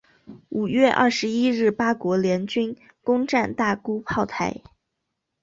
[0.49, 4.59] 五月二十一日八国联军攻战大沽炮台。